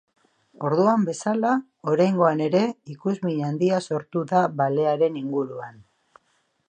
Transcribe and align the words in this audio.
Orduan 0.69 1.03
bezala, 1.09 1.51
oraingoan 1.91 2.41
ere 2.45 2.61
ikusmin 2.95 3.45
handia 3.51 3.83
sortu 3.91 4.25
da 4.33 4.43
balearen 4.63 5.21
inguruan. 5.25 5.83